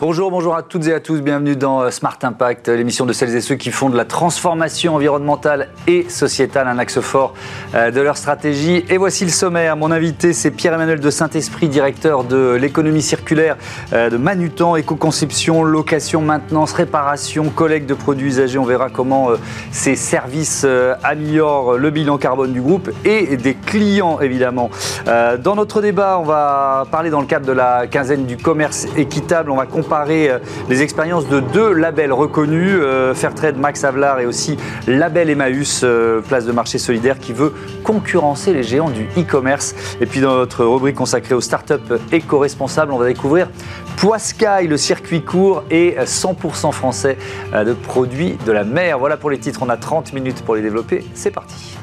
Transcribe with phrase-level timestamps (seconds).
[0.00, 3.34] Bonjour, bonjour à toutes et à tous, bienvenue dans euh, Smart Impact, l'émission de celles
[3.34, 7.34] et ceux qui font de la transformation environnementale et sociétale un axe fort
[7.74, 8.84] euh, de leur stratégie.
[8.90, 9.76] Et voici le sommaire.
[9.76, 13.56] Mon invité, c'est Pierre-Emmanuel de Saint-Esprit, directeur de l'économie circulaire
[13.92, 18.58] euh, de Manutan, éco-conception, location, maintenance, réparation, collecte de produits usagés.
[18.58, 19.30] On verra comment
[19.72, 20.64] ces services
[21.02, 24.70] améliorent le bilan carbone du groupe et des clients, évidemment.
[25.06, 29.50] Dans notre débat, on va parler dans le cadre de la quinzaine du commerce équitable.
[29.88, 30.38] Comparer euh,
[30.68, 36.20] les expériences de deux labels reconnus, euh, Fairtrade, Max Havelaar et aussi Label Emmaüs, euh,
[36.20, 39.74] place de marché solidaire, qui veut concurrencer les géants du e-commerce.
[40.02, 43.48] Et puis dans notre rubrique consacrée aux startups éco-responsables, on va découvrir
[43.96, 47.16] Poiscaille, le circuit court et 100% français
[47.54, 48.98] de produits de la mer.
[48.98, 51.04] Voilà pour les titres, on a 30 minutes pour les développer.
[51.14, 51.78] C'est parti.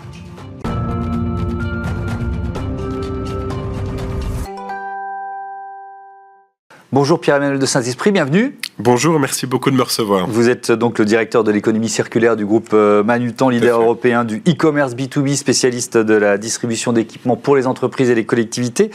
[6.96, 8.58] Bonjour Pierre-Emmanuel de Saint-Esprit, bienvenue.
[8.80, 10.30] Bonjour, merci beaucoup de me recevoir.
[10.30, 14.42] Vous êtes donc le directeur de l'économie circulaire du groupe euh, Manutan, leader européen du
[14.48, 18.92] e-commerce B2B, spécialiste de la distribution d'équipements pour les entreprises et les collectivités.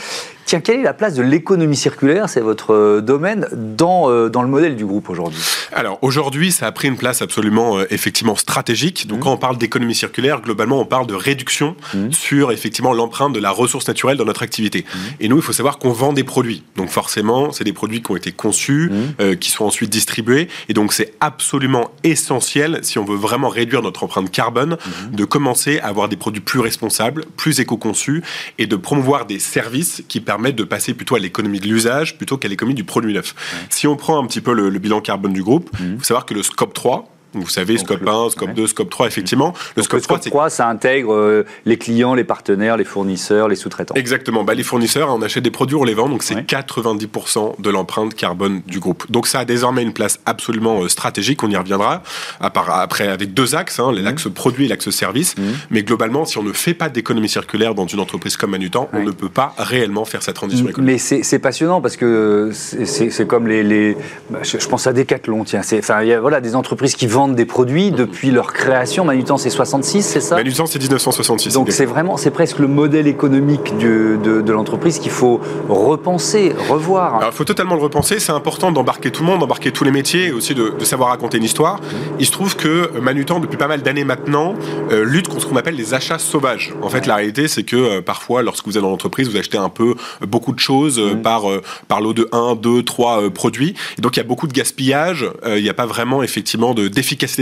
[0.51, 4.43] Tiens, quelle est la place de l'économie circulaire, c'est votre euh, domaine, dans, euh, dans
[4.43, 5.41] le modèle du groupe aujourd'hui?
[5.71, 9.07] Alors aujourd'hui, ça a pris une place absolument euh, effectivement stratégique.
[9.07, 9.23] Donc mmh.
[9.23, 12.11] quand on parle d'économie circulaire, globalement, on parle de réduction mmh.
[12.11, 14.85] sur effectivement l'empreinte de la ressource naturelle dans notre activité.
[14.93, 14.99] Mmh.
[15.21, 16.65] Et nous, il faut savoir qu'on vend des produits.
[16.75, 18.91] Donc forcément, c'est des produits qui ont été conçus,
[19.39, 20.49] qui sont ensuite distribués.
[20.69, 24.79] Et donc c'est absolument essentiel, si on veut vraiment réduire notre empreinte carbone,
[25.13, 28.25] de commencer à avoir des produits plus responsables, plus éco-conçus
[28.59, 32.37] et de promouvoir des services qui permettent de passer plutôt à l'économie de l'usage plutôt
[32.39, 33.35] qu'à l'économie du produit neuf.
[33.69, 35.99] Si on prend un petit peu le, bilan carbone du groupe, il mmh.
[35.99, 39.55] faut savoir que le scope 3, vous savez, scope 1, scope 2, scope 3, effectivement.
[39.77, 43.95] Le scope, 3, ça intègre euh, les clients, les partenaires, les fournisseurs, les sous-traitants.
[43.95, 44.45] Exactement.
[44.45, 48.15] Bah, les fournisseurs, on achète des produits, on les vend, donc c'est 90% de l'empreinte
[48.15, 49.11] carbone du groupe.
[49.11, 52.03] Donc ça a désormais une place absolument euh, stratégique, on y reviendra,
[52.41, 54.33] après avec deux axes, hein, l'axe mmh.
[54.33, 55.37] produit et l'axe service.
[55.37, 55.43] Mmh.
[55.71, 59.03] Mais globalement, si on ne fait pas d'économie circulaire dans une entreprise comme Manutan, on
[59.03, 61.03] ne peut pas réellement faire sa transition économique.
[61.09, 63.97] Mais c'est passionnant parce que c'est comme les...
[64.31, 65.63] Bah, je, pense à Decathlon, tiens.
[66.03, 69.05] Il y a voilà, des entreprises qui vendent des produits depuis leur création.
[69.05, 70.37] Manutan, c'est 66, c'est ça?
[70.37, 71.55] Manutan, c'est 1966.
[71.55, 77.21] Donc c'est vraiment, c'est presque le modèle économique de, de, l'entreprise qu'il faut repenser, revoir.
[77.25, 78.19] il faut totalement le repenser.
[78.19, 81.39] C'est important d'embarquer tout le monde, d'embarquer tous les métiers et aussi de, savoir raconter
[81.39, 81.81] une histoire.
[82.19, 84.55] Il se trouve que Manutan, depuis pas mal d'années maintenant,
[84.91, 86.75] euh, lutte contre ce qu'on appelle les achats sauvages.
[86.83, 89.59] En fait, la réalité, c'est que euh, parfois, lorsque vous êtes dans l'entreprise, vous achetez
[89.59, 91.43] un peu euh, beaucoup de choses par,
[91.87, 93.75] par lot de 1, 2, 3 produits.
[93.99, 95.27] Et donc, il y a beaucoup de gaspillage.
[95.47, 96.75] il n'y a pas vraiment, effectivement,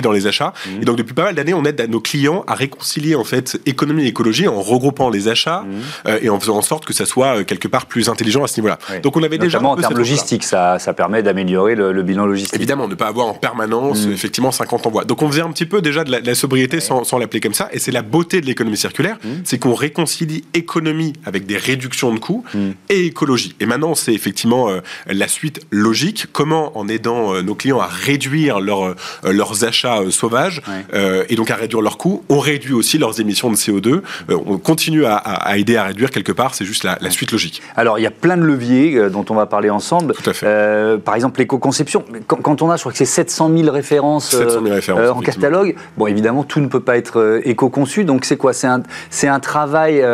[0.03, 0.53] dans les achats.
[0.67, 0.83] Mmh.
[0.83, 4.05] Et donc, depuis pas mal d'années, on aide nos clients à réconcilier, en fait, économie
[4.05, 5.65] et écologie en regroupant les achats
[6.06, 6.11] mmh.
[6.23, 8.79] et en faisant en sorte que ça soit quelque part plus intelligent à ce niveau-là.
[9.03, 9.62] Donc, on avait déjà.
[9.62, 12.55] en termes logistiques, ça, ça permet d'améliorer le, bilan logistique.
[12.55, 14.12] Évidemment, ne pas avoir en permanence, mmh.
[14.12, 15.05] effectivement, 50 envois.
[15.05, 17.69] Donc, on faisait un petit peu déjà de la, sobriété sans, sans l'appeler comme ça.
[17.73, 22.19] Et c'est la beauté de l'économie circulaire, c'est qu'on réconcilie économie avec des réductions de
[22.19, 22.45] coûts
[22.89, 23.55] et écologie.
[23.61, 26.27] Et maintenant, c'est effectivement euh, la suite logique.
[26.33, 30.63] Comment, en aidant euh, nos clients à réduire leur, euh, leurs achats sauvages
[31.29, 34.01] et donc à réduire leurs coûts, on réduit aussi leurs émissions de CO2.
[34.29, 36.55] on continue à, aider à réduire quelque part.
[36.55, 37.63] C'est juste la, suite logique.
[37.77, 40.15] Alors, il y a plein de leviers dont on va parler ensemble.
[40.15, 40.99] Tout à fait.
[40.99, 42.05] par exemple, l'éco-conception.
[42.27, 45.75] Quand, on a, je crois que c'est 700 000 références, 700 000 références en catalogue,
[45.97, 48.05] bon, évidemment, tout ne peut pas être éco-conçu.
[48.05, 48.53] Donc, c'est quoi?
[48.53, 48.83] C'est un,
[49.25, 50.05] un travail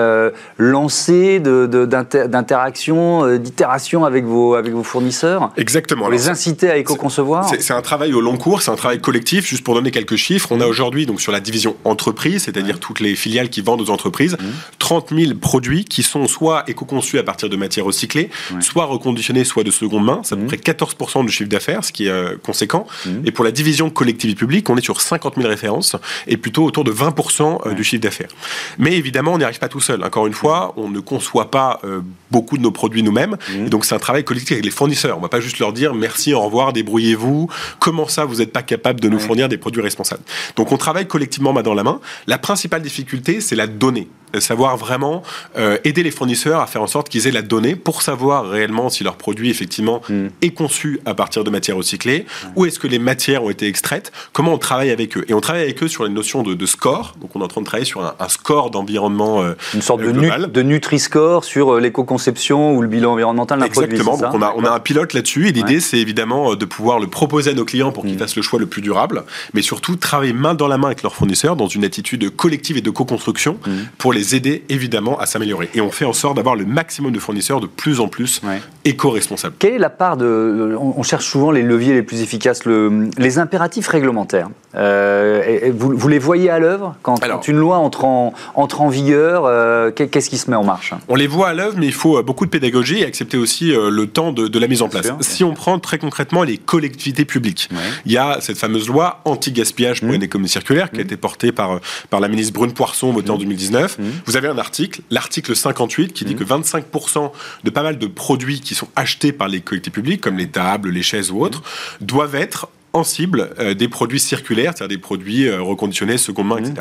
[0.58, 5.52] lancé d'interaction, d'itération avec vos, avec vos fournisseurs?
[5.56, 6.08] Exactement.
[6.08, 7.50] les inciter à éco-concevoir?
[7.58, 9.33] C'est un travail au long cours, c'est un travail collectif.
[9.42, 13.00] Juste pour donner quelques chiffres, on a aujourd'hui, donc sur la division entreprise, c'est-à-dire toutes
[13.00, 14.36] les filiales qui vendent aux entreprises,
[14.78, 15.20] 30 mmh.
[15.20, 18.30] 000 produits qui sont soit éco-conçus à partir de matières recyclées,
[18.60, 20.20] soit reconditionnés, soit de seconde main.
[20.22, 20.46] C'est à peu mmh.
[20.46, 22.86] près 14% du chiffre d'affaires, ce qui est euh, conséquent.
[23.06, 23.10] Mmh.
[23.26, 25.96] Et pour la division collectivité publique, on est sur 50 000 références
[26.26, 28.30] et plutôt autour de 20% euh, du chiffre d'affaires.
[28.78, 30.04] Mais évidemment, on n'y arrive pas tout seul.
[30.04, 33.36] Encore une fois, on ne conçoit pas euh, beaucoup de nos produits nous-mêmes.
[33.68, 35.16] donc, c'est un travail collectif avec les fournisseurs.
[35.16, 37.48] On ne va pas juste leur dire merci, au revoir, débrouillez-vous.
[37.78, 40.22] Comment ça, vous n'êtes pas capable de nous fournir des produits responsables
[40.56, 42.00] Donc, on travaille collectivement main dans la main.
[42.26, 44.08] La principale difficulté, c'est la donnée
[44.40, 45.22] savoir vraiment
[45.56, 48.88] euh, aider les fournisseurs à faire en sorte qu'ils aient la donnée pour savoir réellement
[48.88, 50.26] si leur produit effectivement mm.
[50.42, 52.26] est conçu à partir de matières recyclées,
[52.56, 55.24] ou est-ce que les matières ont été extraites, comment on travaille avec eux?
[55.28, 57.60] Et on travaille avec eux sur les notions de, score, donc on est en train
[57.60, 62.74] de travailler sur un, score d'environnement euh, Une sorte de, de Nutri-Score sur euh, l'éco-conception
[62.74, 63.90] ou le bilan environnemental d'un produit.
[63.90, 66.98] Exactement, donc on a, on a un pilote là-dessus, et l'idée c'est évidemment de pouvoir
[66.98, 68.18] le proposer à nos clients pour qu'ils mm.
[68.18, 71.14] fassent le choix le plus durable, mais surtout travailler main dans la main avec leurs
[71.14, 73.70] fournisseurs dans une attitude collective et de co-construction mm.
[73.98, 75.68] pour les les aider évidemment à s'améliorer.
[75.74, 78.40] Et on fait en sorte d'avoir le maximum de fournisseurs de plus en plus
[78.84, 79.56] éco-responsables.
[79.58, 80.76] Quelle est la part de...
[80.78, 84.48] On cherche souvent les leviers les plus efficaces, le, les impératifs réglementaires.
[84.74, 89.92] Euh, vous, les voyez à l'œuvre quand, une loi entre en, entre en vigueur euh,
[89.92, 90.94] Qu'est-ce qui se met en marche?
[91.08, 94.06] On les voit à l'œuvre, mais il faut beaucoup de pédagogie et accepter aussi le
[94.06, 95.12] temps de, la mise en place.
[95.20, 97.68] si on prend très concrètement les collectivités publiques,
[98.06, 100.14] il y a cette fameuse loi anti-gaspillage pour mmh.
[100.14, 101.06] une économie circulaire qui a mmh.
[101.06, 101.80] été portée par,
[102.10, 103.98] par la ministre Brune Poisson votée en 2019.
[104.26, 107.32] Vous avez un article, l'article 58, qui dit que 25%
[107.64, 110.90] de pas mal de produits qui sont achetés par les collectivités publiques, comme les tables,
[110.90, 111.62] les chaises ou autres,
[112.00, 116.58] doivent être en cible euh, des produits circulaires, c'est-à-dire des produits euh, reconditionnés, seconde main,
[116.58, 116.74] etc.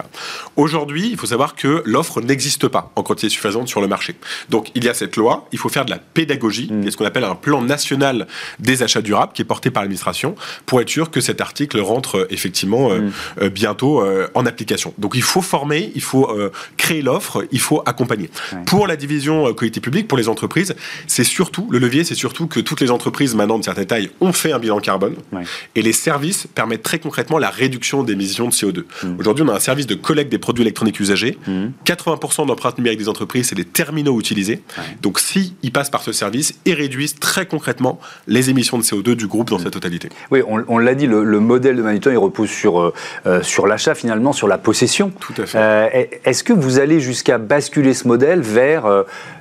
[0.56, 4.16] Aujourd'hui, il faut savoir que l'offre n'existe pas en quantité suffisante sur le marché.
[4.50, 6.92] Donc, il y a cette loi, il faut faire de la pédagogie, mmh.
[6.92, 8.28] ce qu'on appelle un plan national
[8.60, 10.36] des achats durables, qui est porté par l'administration,
[10.68, 13.48] pour être sûr que cet article rentre euh, effectivement mmh.
[13.50, 14.94] bientôt en application.
[14.98, 16.30] Donc, il faut former, il faut
[16.78, 18.30] créer l'offre, il faut accompagner.
[18.66, 20.76] Pour la division qualité publique, pour les entreprises,
[21.08, 24.34] c'est surtout, le levier, c'est surtout que toutes les entreprises maintenant de certaine taille ont
[24.34, 25.16] fait un bilan carbone,
[25.76, 28.80] et les services permettent très concrètement la réduction des émissions de CO2.
[28.82, 29.20] Mmh.
[29.20, 31.38] Aujourd'hui, on a un service de collecte des produits électroniques usagés.
[31.86, 32.48] 80% mmh.
[32.48, 34.62] d'empreintes numériques des entreprises, c'est des terminaux utilisés.
[35.02, 39.16] Donc, s'ils ils passent par ce service, ils réduisent très concrètement les émissions de CO2
[39.16, 39.64] du groupe dans mmh.
[39.64, 40.10] sa totalité.
[40.30, 42.94] Oui, on, l'a dit, le, modèle de Manitou, il repose sur, euh,
[43.26, 45.12] euh, sur l'achat, finalement, sur la possession.
[45.20, 45.58] Tout à fait.
[45.58, 48.86] Euh, est-ce que vous allez jusqu'à basculer ce modèle vers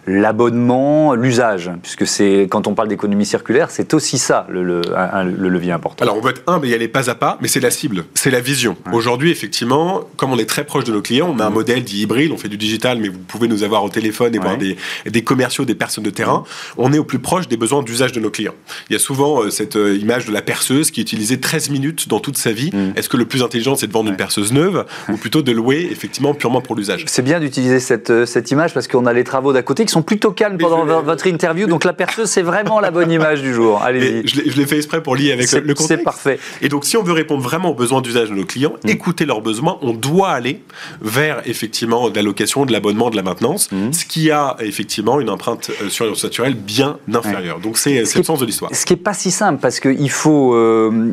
[0.06, 5.48] l'abonnement, l'usage Puisque c'est quand on parle d'économie circulaire, c'est aussi ça le, le, le,
[5.48, 6.02] levier important.
[6.02, 7.70] Alors, on va être mais il y a les pas à pas, mais c'est la
[7.70, 8.76] cible, c'est la vision.
[8.92, 11.54] Aujourd'hui, effectivement, comme on est très proche de nos clients, on a un mm.
[11.54, 14.38] modèle dit hybride, on fait du digital, mais vous pouvez nous avoir au téléphone et
[14.38, 14.76] voir des,
[15.08, 16.40] des, commerciaux, des personnes de terrain.
[16.40, 16.72] Mm.
[16.78, 18.54] On est au plus proche des besoins d'usage de nos clients.
[18.90, 21.70] Il y a souvent euh, cette euh, image de la perceuse qui est utilisée 13
[21.70, 22.70] minutes dans toute sa vie.
[22.72, 22.92] Mm.
[22.96, 25.88] Est-ce que le plus intelligent, c'est de vendre une perceuse neuve ou plutôt de louer,
[25.90, 27.04] effectivement, purement pour l'usage?
[27.06, 29.91] C'est bien d'utiliser cette, euh, cette image parce qu'on a les travaux d'à côté qui
[29.92, 31.66] sont plutôt calmes pendant votre interview.
[31.66, 33.82] Donc la perceuse, c'est vraiment la bonne image du jour.
[33.82, 34.26] Allez-y.
[34.26, 35.86] Je l'ai fait exprès pour lier avec le contexte.
[35.86, 36.38] C'est parfait.
[36.60, 38.88] Et donc, si on veut répondre vraiment aux besoins d'usage de nos clients, mm.
[38.88, 40.62] écouter leurs besoins, on doit aller
[41.00, 43.92] vers effectivement de l'allocation, de l'abonnement, de la maintenance, mm.
[43.92, 47.60] ce qui a effectivement une empreinte euh, sur naturelles bien inférieure.
[47.60, 48.74] Donc c'est le sens de l'histoire.
[48.74, 51.12] Ce qui n'est pas si simple parce qu'il faut euh,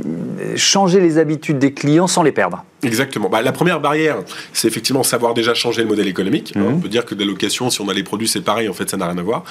[0.55, 2.63] changer les habitudes des clients sans les perdre.
[2.83, 3.29] Exactement.
[3.29, 4.17] Bah, la première barrière,
[4.53, 6.55] c'est effectivement savoir déjà changer le modèle économique.
[6.55, 6.63] Mm.
[6.63, 8.69] on peut dire que de l'allocation, si on a les produits, c'est pareil.
[8.69, 9.43] En fait, ça n'a rien à voir.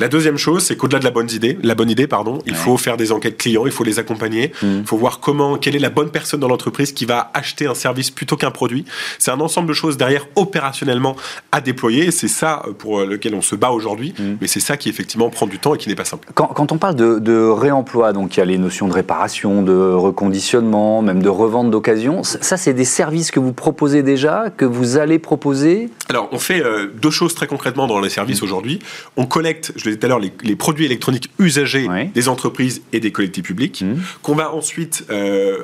[0.00, 2.76] La deuxième chose, c'est qu'au-delà de la bonne idée, la bonne idée, pardon, il faut
[2.76, 5.90] faire des enquêtes clients, il faut les accompagner, il faut voir comment, quelle est la
[5.90, 8.84] bonne personne dans l'entreprise qui va acheter un service plutôt qu'un produit.
[9.18, 11.16] C'est un ensemble de choses derrière opérationnellement
[11.50, 12.10] à déployer.
[12.10, 15.30] C'est ça euh, pour euh, lequel on se bat aujourd'hui, mais c'est ça qui effectivement
[15.30, 16.28] prend du temps et qui n'est pas simple.
[16.34, 21.02] Quand, on parle de, réemploi, donc il y a les notions de réparation, de reconditionnement,
[21.02, 22.22] même de revente d'occasion.
[22.22, 26.62] Ça, c'est des services que vous proposez déjà, que vous allez proposer Alors, on fait
[26.62, 28.44] euh, deux choses très concrètement dans les services mm.
[28.44, 28.78] aujourd'hui.
[29.16, 33.00] On collecte, je le disais tout à l'heure, les, produits électroniques usagés des entreprises et
[33.00, 33.96] des collectivités publiques, mm.
[34.22, 35.04] qu'on va ensuite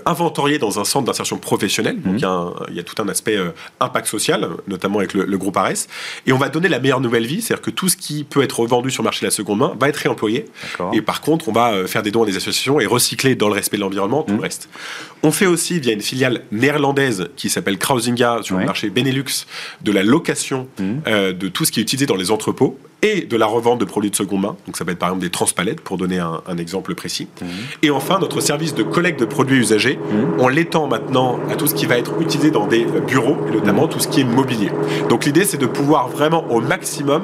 [0.06, 2.00] inventorier dans un centre d'insertion professionnelle.
[2.00, 2.69] Donc, mhm.
[2.70, 3.50] il y, a tout un aspect euh,
[3.81, 5.87] impact social, notamment avec le, groupe ARES.
[6.26, 8.66] Et on va donner la meilleure nouvelle vie, c'est-à-dire que tout ce qui peut être
[8.66, 10.46] vendu sur le marché de la seconde main va être réemployé.
[10.93, 13.49] Et par contre, on va euh, faire des dons à des associations et recycler dans
[13.49, 14.69] le respect de l'environnement tout le reste.
[15.22, 16.97] On fait aussi, via une filiale néerlandaise
[17.36, 19.46] qui s'appelle Krausinga sur le marché Benelux,
[19.82, 21.02] de la location mhm.
[21.06, 23.84] euh, de tout ce qui est utilisé dans les entrepôts et de la revente de
[23.84, 24.56] produits de seconde main.
[24.67, 27.28] Donc ça peut être par exemple des transpalettes pour donner un, exemple précis.
[27.40, 27.48] Mhm.
[27.82, 30.40] Et enfin, notre service de collecte de produits usagés, mhm.
[30.40, 33.84] on l'étend maintenant à tout ce qui va être utilisé dans des bureaux et notamment
[33.84, 33.90] mhm.
[33.90, 34.70] tout ce qui est mobilier.
[35.08, 37.22] Donc l'idée c'est de pouvoir vraiment au maximum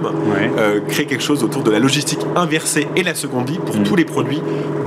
[0.59, 3.97] euh, créer quelque chose autour de la logistique inversée et la seconde vie pour tous
[3.97, 4.43] les produits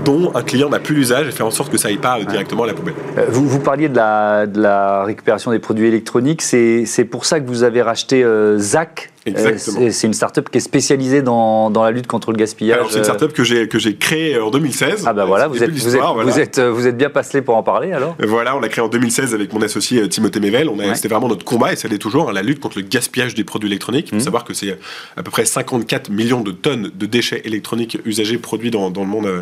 [0.06, 2.24] dont un client n'a plus l'usage et faire en sorte que ça n'aille pas euh,
[2.24, 2.96] directement à la poubelle.
[3.18, 7.42] Euh, vous, vous parliez de la, de la récupération des produits électroniques, c'est pour ça
[7.42, 8.26] que vous avez racheté
[8.58, 9.92] ZAC Exactement.
[9.92, 12.88] c'est une start-up qui est spécialisée dans, dans, la lutte contre le gaspillage.
[12.90, 15.04] c'est une start-up que j'ai que j'ai créée en 2016.
[15.06, 17.64] Ah bah voilà, vous êtes, vous êtes, vous êtes, vous êtes bien passé pour en
[17.64, 18.16] parler alors?
[18.20, 20.70] Voilà, on l'a créé en 2016 avec mon associé euh, Timothée Mével.
[20.70, 23.36] On c'était vraiment notre combat et ça l'est toujours, hein, la lutte contre le gaspillage
[23.36, 24.08] des produits électroniques.
[24.08, 24.22] Il faut mmh.
[24.22, 24.78] savoir que c'est
[25.16, 29.08] à peu près 54 millions de tonnes de déchets électroniques usagés produits dans, dans le
[29.08, 29.42] monde euh,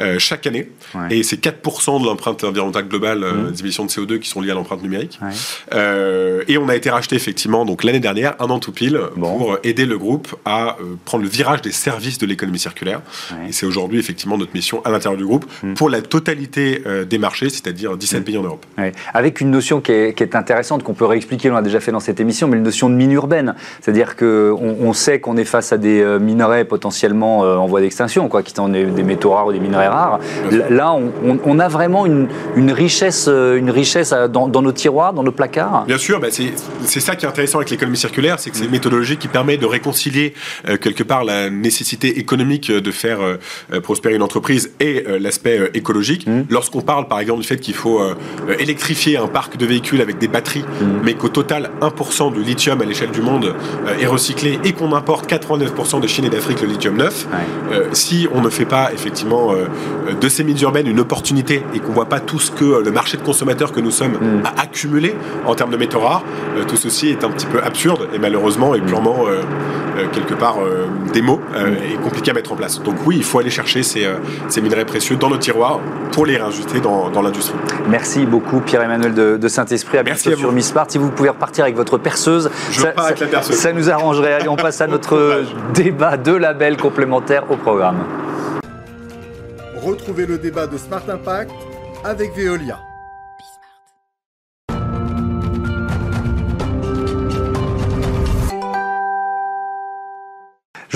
[0.00, 0.70] euh, chaque année.
[1.10, 3.52] Et c'est 4% de l'empreinte environnementale globale mmh.
[3.52, 5.18] des émissions de CO2 qui sont liées à l'empreinte numérique.
[5.72, 9.86] et on a été racheté effectivement donc l'année dernière, un an tout pile, pour aider
[9.86, 13.00] le groupe à euh, prendre le virage des services de l'économie circulaire.
[13.48, 15.74] Et c'est aujourd'hui effectivement notre mission à l'intérieur du groupe mm.
[15.74, 18.24] pour la totalité euh, des marchés, c'est-à-dire 17 mm.
[18.24, 18.66] pays en Europe.
[19.14, 22.20] Avec une notion qui est, intéressante, qu'on peut réexpliquer, on l'a déjà fait dans cette
[22.20, 23.54] émission, mais une notion de mine urbaine.
[23.80, 28.28] C'est-à-dire qu'on on sait qu'on est face à des euh, minerais potentiellement en voie d'extinction,
[28.28, 30.20] quoi, qui sont des, métaux rares ou des minerais rares.
[30.70, 32.28] Là, on, a vraiment une,
[32.72, 35.84] richesse, une richesse dans, nos tiroirs, dans nos placards.
[35.86, 38.70] Bien sûr, bah, c'est ça qui est intéressant avec l'économie circulaire, c'est que c'est une
[38.70, 40.34] méthodologie qui permet de réconcilier
[40.80, 43.18] quelque part la nécessité économique de faire
[43.82, 46.26] prospérer une entreprise et l'aspect écologique.
[46.26, 46.42] Mmh.
[46.50, 48.00] Lorsqu'on parle par exemple du fait qu'il faut
[48.58, 50.86] électrifier un parc de véhicules avec des batteries, mmh.
[51.02, 53.54] mais qu'au total 1% du lithium à l'échelle du monde
[54.00, 57.26] est recyclé et qu'on importe 89% de Chine et d'Afrique le lithium neuf,
[57.92, 59.52] si on ne fait pas effectivement
[60.20, 63.16] de ces mines urbaines une opportunité et qu'on voit pas tout ce que le marché
[63.16, 64.42] de consommateurs que nous sommes mmh.
[64.44, 65.14] a accumulé
[65.46, 66.24] en termes de métaux rares,
[66.66, 69.42] tout ceci est un petit peu absurde et malheureusement est purement euh,
[69.98, 72.82] euh, quelque part euh, des mots et compliqué à mettre en place.
[72.82, 74.08] Donc oui, il faut aller chercher ces,
[74.60, 75.80] minerais précieux dans nos tiroirs
[76.12, 77.58] pour les réinjecter dans, l'industrie.
[77.88, 79.98] Merci beaucoup Pierre-Emmanuel de, Saint-Esprit.
[79.98, 80.86] À Merci sur Miss Smart.
[80.88, 83.56] Si vous pouvez repartir avec votre perceuse, ça, avec la perceuse.
[83.56, 84.34] ça nous arrangerait.
[84.34, 85.42] Allez, on passe à notre
[85.74, 87.98] débat de labels complémentaires au programme.
[89.76, 91.52] Retrouvez le débat de Smart Impact
[92.04, 92.87] avec Veolia.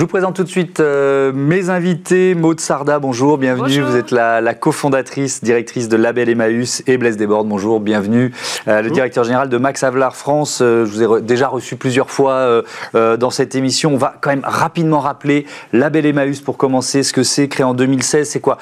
[0.03, 2.35] Vous présente tout de suite euh, mes invités.
[2.35, 3.79] Maud Sarda, bonjour, bienvenue.
[3.79, 8.33] Vous êtes la, cofondatrice, directrice de Label Emmaüs et Blaise Desbordes, bonjour, bienvenue.
[8.67, 12.09] Euh, le directeur général de Max Avelar France, euh, je vous ai déjà reçu plusieurs
[12.09, 13.93] fois dans cette émission.
[13.93, 17.73] On va quand même rapidement rappeler Label Emmaüs pour commencer, ce que c'est, créé en
[17.73, 18.27] 2016.
[18.27, 18.57] C'est quoi?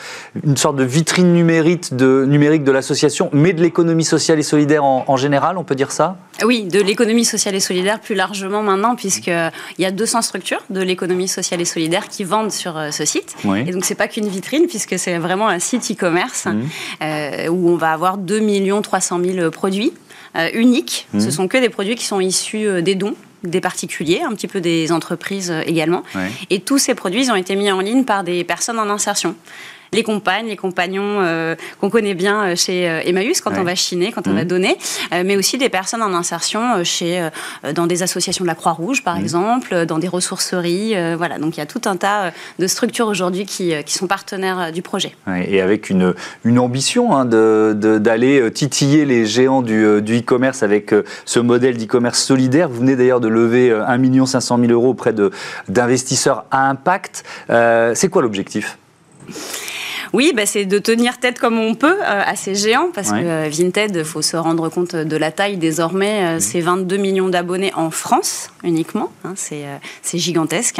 [0.45, 4.83] Une sorte de vitrine numérique de, numérique de l'association, mais de l'économie sociale et solidaire
[4.83, 6.17] en, en général, on peut dire ça?
[6.45, 10.81] Oui, de l'économie sociale et solidaire plus largement maintenant, puisqu'il y a 200 structures de
[10.81, 13.35] l'économie sociale et solidaire qui vendent sur euh, ce site.
[13.65, 16.61] Et donc, c'est pas qu'une vitrine, puisque c'est vraiment un site e-commerce mmh.
[17.03, 18.41] euh, où on va avoir 2
[18.81, 19.93] 300 000 produits
[20.35, 21.07] euh, uniques.
[21.13, 21.19] Mmh.
[21.19, 24.61] Ce sont que des produits qui sont issus des dons des particuliers, un petit peu
[24.61, 26.03] des entreprises également.
[26.51, 29.35] Et tous ces produits ont été mis en ligne par des personnes en insertion
[29.93, 33.75] les compagnes, les compagnons euh, qu'on connaît bien euh, chez euh, Emmaüs quand on va
[33.75, 34.47] chiner, quand on va mmh.
[34.47, 34.77] donner,
[35.25, 37.29] mais aussi des personnes en insertion chez,
[37.75, 39.21] dans des associations de la Croix-Rouge, par mmh.
[39.21, 40.95] exemple, dans des ressourceries.
[41.17, 44.71] voilà, donc il y a tout un tas de structures aujourd'hui qui, qui, sont partenaires
[44.71, 45.13] du projet.
[45.45, 46.13] et avec une,
[46.45, 50.93] une ambition hein, d'aller titiller les géants du e-commerce avec
[51.25, 52.69] ce modèle d'e-commerce solidaire.
[52.69, 55.13] Vous venez d'ailleurs de lever 1 500 000 euros auprès
[55.67, 57.23] d'investisseurs à impact.
[57.49, 58.77] C'est quoi l'objectif?
[60.13, 63.17] Oui, bah, c'est de tenir tête comme on peut euh, à ces géants, parce que
[63.17, 66.23] euh, Vinted, il faut se rendre compte de la taille désormais.
[66.23, 70.79] Euh, c'est 22 millions d'abonnés en France uniquement, hein, c'est gigantesque.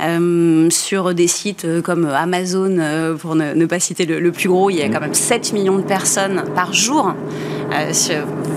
[0.00, 0.70] Mmh.
[0.70, 2.78] sur des sites comme Amazon,
[3.18, 5.82] pour ne, pas citer le, plus gros, il y a quand même 7 millions de
[5.82, 7.14] personnes par jour.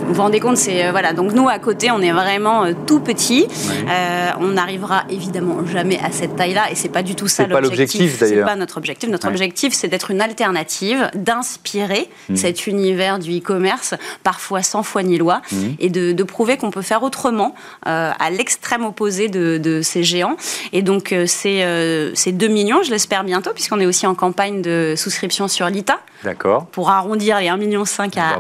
[0.08, 1.14] Vous vous rendez compte, c'est voilà.
[1.14, 3.48] Donc nous à côté, on est vraiment tout petit.
[4.40, 8.16] on n'arrivera évidemment jamais à cette taille-là, et c'est pas du tout ça l'objectif.
[8.20, 9.10] C'est pas notre objectif.
[9.10, 12.36] Notre objectif, c'est d'être une alternative, d'inspirer mmh.
[12.36, 15.58] cet univers du e-commerce, parfois sans foi ni loi, mmh.
[15.80, 17.54] et de, prouver qu'on peut faire autrement
[17.88, 20.38] euh, à l'extrême opposé de, ces géants.
[20.74, 24.62] Et donc, euh, euh, c'est 2 millions, je l'espère bientôt, puisqu'on est aussi en campagne
[24.62, 26.00] de souscription sur l'ITA.
[26.24, 26.66] D'accord.
[26.68, 27.84] Pour arrondir les 1,5 million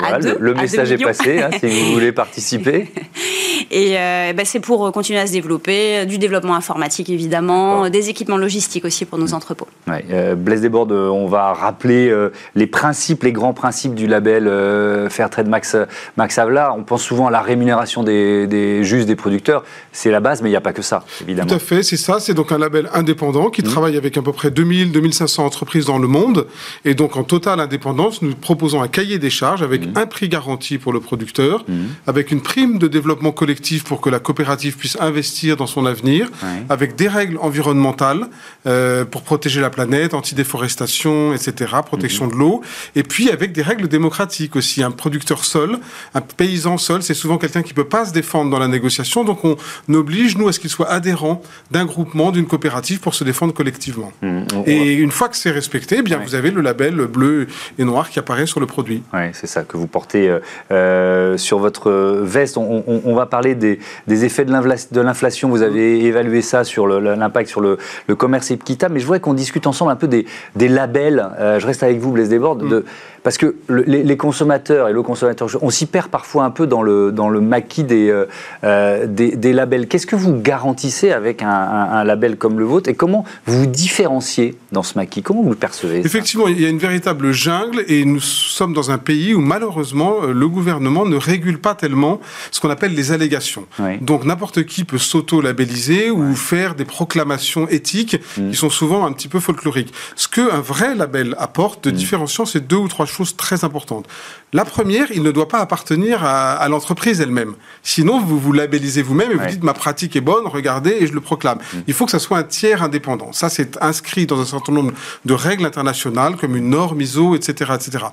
[0.03, 0.37] à, 2.
[0.39, 2.87] Le, message est passé, hein, si vous voulez participer.
[3.71, 8.85] Et ben, c'est pour continuer à se développer, du développement informatique évidemment, des équipements logistiques
[8.85, 9.67] aussi pour nos entrepôts.
[9.87, 15.09] Ouais, Blaise Desbordes, on va rappeler euh, les principes, les grands principes du label euh,
[15.09, 15.75] Fairtrade Max,
[16.17, 16.75] Max Havelaar.
[16.77, 19.63] On pense souvent à la rémunération des, des des producteurs.
[19.91, 21.49] C'est la base, mais il n'y a pas que ça, évidemment.
[21.49, 22.19] Tout à fait, c'est ça.
[22.19, 23.65] C'est donc un label indépendant qui mmh.
[23.65, 26.47] travaille avec à peu près 2000, 2500 entreprises dans le monde.
[26.85, 29.97] Et donc, en totale indépendance, nous proposons un cahier des charges avec mmh.
[29.97, 31.73] un prix garanti pour le producteur, mmh.
[32.07, 36.29] avec une prime de développement collectif pour que la coopérative puisse investir dans son avenir,
[36.69, 38.27] avec des règles environnementales
[38.65, 42.61] euh, pour protéger la planète, anti-déforestation, etc protection de l'eau,
[42.95, 44.83] et puis avec des règles démocratiques aussi.
[44.83, 45.77] Un producteur seul,
[46.13, 49.43] un paysan seul, c'est souvent quelqu'un qui peut pas se défendre dans la négociation, donc
[49.43, 49.57] on
[49.93, 54.11] oblige, nous, à ce qu'il soit adhérent d'un groupement, d'une coopérative pour se défendre collectivement.
[54.21, 57.47] Mmh, et une fois que c'est respecté, eh bien, vous avez le label bleu
[57.77, 59.03] et noir qui apparaît sur le produit.
[59.13, 60.34] Oui, c'est ça que vous portez
[60.71, 62.57] euh, sur votre veste.
[62.57, 65.49] On, va parler des, effets de l'inflation.
[65.49, 67.77] Vous avez évalué ça sur l'impact sur le,
[68.15, 70.25] commerce équitable, mais je voudrais qu'on discute ensemble un peu des,
[70.55, 72.69] des labels euh, je reste avec vous, Blaise Desbordes, mm.
[72.69, 72.85] de,
[73.25, 77.11] parce que les, consommateurs et le consommateur, on s'y perd parfois un peu dans le,
[77.11, 78.27] dans le maquis des, euh,
[78.63, 79.87] euh, des, labels.
[79.87, 84.53] Qu'est-ce que vous garantissez avec un, label comme le vôtre et comment vous vous différenciez
[84.71, 85.23] dans ce maquis?
[85.23, 88.91] Comment vous le percevez Effectivement, il y a une véritable jungle et nous sommes dans
[88.91, 92.19] un pays où malheureusement le gouvernement ne régule pas tellement
[92.51, 93.65] ce qu'on appelle les allégations.
[94.01, 98.51] Donc n'importe qui peut s'auto-labelliser ou faire des proclamations éthiques mm.
[98.51, 99.91] qui sont souvent un petit peu folkloriques.
[100.15, 101.95] Ce qu'un vrai label apporte de mm.
[101.95, 104.07] différenciant, c'est deux ou trois choses très importantes.
[104.53, 107.55] La première, il ne doit pas appartenir à, l'entreprise elle-même.
[107.83, 111.13] Sinon, vous vous labellisez vous-même et vous dites ma pratique est bonne, regardez, et je
[111.13, 111.57] le proclame.
[111.57, 111.77] Mm.
[111.87, 113.33] Il faut que ça soit un tiers indépendant.
[113.33, 114.93] Ça, c'est inscrit dans un certain nombre
[115.25, 117.71] de règles internationales, comme une norme ISO, etc.
[117.75, 118.05] etc.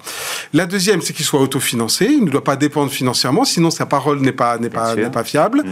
[0.53, 2.07] La deuxième, c'est qu'il soit autofinancé.
[2.07, 5.25] Il ne doit pas dépendre financièrement, sinon sa parole n'est pas, n'est pas, n'est pas
[5.25, 5.63] fiable.
[5.65, 5.71] Mmh.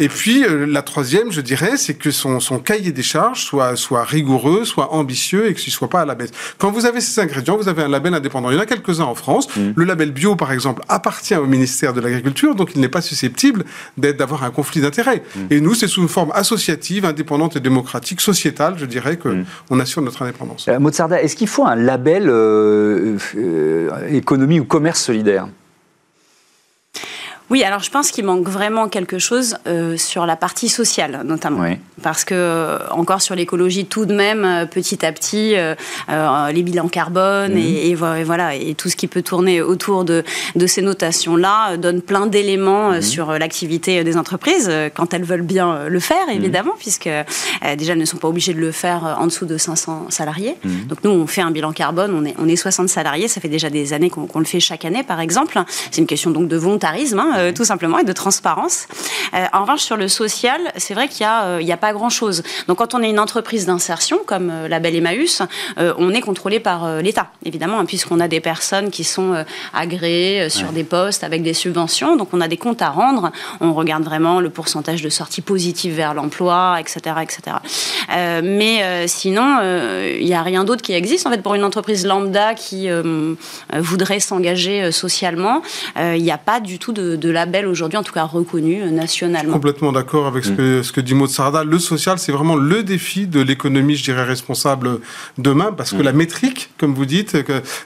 [0.00, 3.76] Et puis, euh, la troisième, je dirais, c'est que son, son cahier des charges soit,
[3.76, 6.30] soit rigoureux, soit ambitieux et qu'il ne soit pas à la baisse.
[6.58, 8.50] Quand vous avez ces ingrédients, vous avez un label indépendant.
[8.50, 9.48] Il y en a quelques-uns en France.
[9.56, 9.60] Mmh.
[9.74, 13.64] Le label bio, par exemple, appartient au ministère de l'Agriculture, donc il n'est pas susceptible
[13.96, 15.22] d'avoir un conflit d'intérêts.
[15.34, 15.40] Mmh.
[15.50, 19.80] Et nous, c'est sous une forme associative, indépendante et démocratique, sociétale, je dirais, qu'on on
[19.80, 20.66] assure notre indépendance.
[20.68, 23.18] Euh, Mozarda, est-ce qu'il faut un label euh,
[24.10, 25.48] économie ou commerce solidaire?
[27.50, 31.64] Oui, alors je pense qu'il manque vraiment quelque chose euh, sur la partie sociale, notamment.
[32.02, 35.54] Parce que, euh, encore sur l'écologie, tout de même, euh, petit à petit,
[36.08, 37.58] les bilans carbone mhm.
[37.58, 40.24] et, voilà, et tout ce qui peut tourner autour de,
[40.54, 43.02] de ces notations-là donne plein d'éléments mhm.
[43.02, 46.36] sur l'activité des entreprises, quand elles veulent bien le faire, mhm.
[46.36, 47.08] évidemment, puisque
[47.76, 50.56] déjà, elles ne sont pas obligées de le faire en dessous de 500 salariés.
[50.88, 53.48] Donc nous, on fait un bilan carbone, on est, on est 60 salariés, ça fait
[53.48, 55.58] déjà des années qu'on le fait chaque année, par exemple.
[55.90, 57.18] C'est une question donc de volontarisme.
[57.18, 58.86] Hein, euh, tout simplement, et de transparence.
[59.34, 62.42] Euh, en revanche, sur le social, c'est vrai qu'il n'y a, euh, a pas grand-chose.
[62.66, 65.42] Donc, quand on est une entreprise d'insertion, comme la Belle Emmaüs,
[65.76, 70.72] on est contrôlé par l'État, évidemment, hein, puisqu'on a des personnes qui sont agréées sur
[70.72, 72.16] des postes avec des subventions.
[72.16, 73.30] Donc, on a des comptes à rendre.
[73.60, 77.56] On regarde vraiment le pourcentage de sorties positives vers l'emploi, etc., etc.
[78.42, 79.58] mais sinon,
[80.18, 81.26] il n'y a rien d'autre qui existe.
[81.26, 82.88] En fait, pour une entreprise lambda qui
[83.76, 85.62] voudrait s'engager socialement,
[85.96, 88.90] il n'y a pas du tout de, de label aujourd'hui, en tout cas reconnu euh,
[88.90, 89.52] nationalement.
[89.52, 90.56] Complètement d'accord avec ce, mm.
[90.56, 91.64] que, ce que dit Maud Sarda.
[91.64, 95.00] Le social, c'est vraiment le défi de l'économie, je dirais, responsable
[95.36, 96.02] demain, parce que mm.
[96.02, 97.36] la métrique, comme vous dites,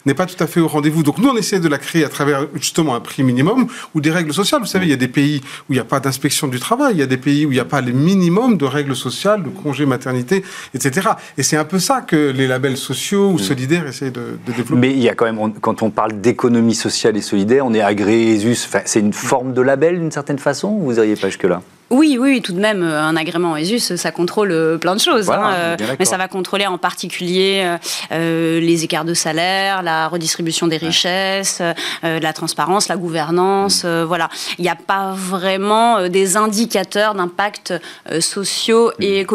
[0.06, 1.02] n'est pas tout à fait au rendez-vous.
[1.02, 4.10] Donc nous, on essaie de la créer à travers justement un prix minimum ou des
[4.10, 4.60] règles sociales.
[4.60, 6.94] Vous savez, il y a des pays où il n'y a pas d'inspection du travail,
[6.94, 9.42] il y a des pays où il n'y a pas les minimums de règles sociales,
[9.42, 10.44] de congés maternité,
[10.74, 11.10] etc.
[11.38, 13.38] Et c'est un peu ça que les labels sociaux ou mm.
[13.38, 14.74] solidaires essaient de, de développer.
[14.80, 17.82] Mais il y a quand même, quand on parle d'économie sociale et solidaire, on est
[17.82, 21.28] agréé ESUS, enfin, c'est une forme de label d'une certaine façon ou vous n'iriez pas
[21.28, 21.62] jusque-là?
[21.88, 25.30] Oui, oui, tout de même, euh, un agrément ESUS, ça contrôle euh, plein de choses.
[25.30, 27.66] Hein, euh, mais ça va contrôler en particulier
[28.10, 31.62] les écarts de salaire, la redistribution des richesses,
[32.02, 33.84] la transparence, la gouvernance.
[33.84, 34.02] Mm.
[34.02, 34.28] voilà.
[34.58, 37.72] Il n'y a pas vraiment des indicateurs d'impact
[38.20, 39.26] sociaux et mm.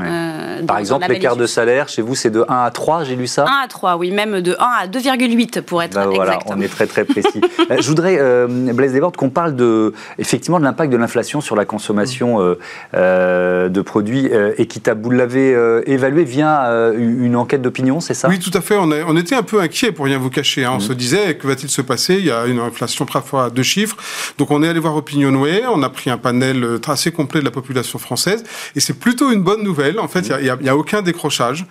[0.00, 3.26] Euh, Par exemple, l'écart de salaire, chez vous, c'est de 1 à 3, j'ai lu
[3.26, 6.60] ça 1 à 3, oui, même de 1 à 2,8 pour être ben voilà, On
[6.60, 7.40] est très très précis.
[7.70, 11.56] Euh, je voudrais, euh, Blaise Desbordes, qu'on parle de, effectivement de l'impact de l'inflation sur
[11.56, 12.56] la consommation
[12.94, 14.28] euh, de produits
[14.58, 15.00] équitables.
[15.02, 18.28] Vous l'avez évalué via une enquête d'opinion, c'est ça?
[18.28, 18.76] Oui, tout à fait.
[18.76, 20.64] On, on, était un peu inquiet, pour rien vous cacher.
[20.64, 20.72] Hein.
[20.74, 20.80] On mmh.
[20.80, 22.16] se disait, que va-t-il se passer?
[22.16, 23.96] Il y a une inflation parfois à deux chiffres.
[24.36, 27.50] Donc on est allé voir Opinionway, on a pris un panel assez complet de la
[27.50, 28.44] population française,
[28.76, 31.66] et c'est plutôt une bonne nouvelle en fait, il n'y a, aucun décrochage.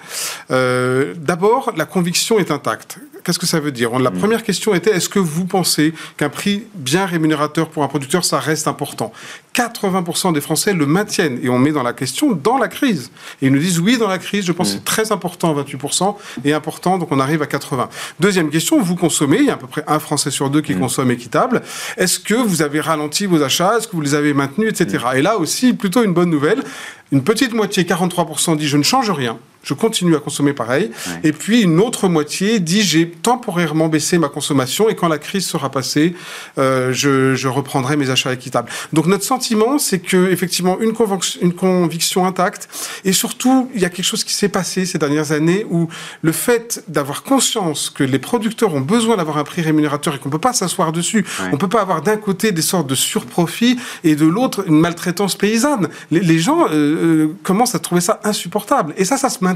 [0.51, 2.99] Euh, d'abord, la conviction est intacte.
[3.23, 3.97] Qu'est-ce que ça veut dire?
[3.99, 4.17] La mm.
[4.19, 8.39] première question était est-ce que vous pensez qu'un prix bien rémunérateur pour un producteur, ça
[8.39, 9.13] reste important?
[9.55, 13.11] 80% des Français le maintiennent et on met dans la question dans la crise.
[13.41, 14.83] Et ils nous disent oui, dans la crise, je pense que c'est mm.
[14.83, 17.87] très important, 28%, et important, donc on arrive à 80%.
[18.19, 20.75] Deuxième question, vous consommez, il y a à peu près un Français sur deux qui
[20.75, 20.79] mm.
[20.79, 21.61] consomme équitable.
[21.97, 23.77] Est-ce que vous avez ralenti vos achats?
[23.77, 25.05] Est-ce que vous les avez maintenus, etc.
[25.15, 26.63] Et là aussi, plutôt une bonne nouvelle.
[27.11, 30.91] Une petite moitié, 43%, dit je ne change rien je continue à consommer pareil.
[31.23, 35.45] Et puis une autre moitié dit j'ai temporairement baissé ma consommation et quand la crise
[35.45, 36.15] sera passée,
[36.57, 38.69] euh, je, je, reprendrai mes achats équitables.
[38.91, 40.93] Donc notre sentiment, c'est que effectivement une,
[41.41, 42.67] une conviction intacte
[43.05, 45.87] et surtout il y a quelque chose qui s'est passé ces dernières années où
[46.21, 50.29] le fait d'avoir conscience que les producteurs ont besoin d'avoir un prix rémunérateur et qu'on
[50.29, 54.15] peut pas s'asseoir dessus, on peut pas avoir d'un côté des sortes de surprofits et
[54.15, 55.89] de l'autre une maltraitance paysanne.
[56.11, 59.52] Les, les gens euh, euh, commencent à trouver ça insupportable et ça, ça se maintient,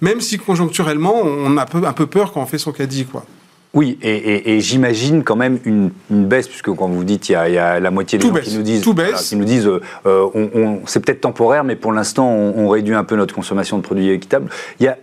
[0.00, 3.06] même si conjoncturellement, on a un peu, un peu peur quand on fait son caddie,
[3.06, 3.24] quoi.
[3.72, 7.90] Oui, et, j'imagine quand même une, baisse, puisque quand vous dites il y a, la
[7.92, 8.82] moitié des gens qui nous disent,
[9.28, 9.70] qui nous disent
[10.06, 13.82] euh, on, c'est peut-être temporaire, mais pour l'instant on, réduit un peu notre consommation de
[13.82, 14.48] produits équitables.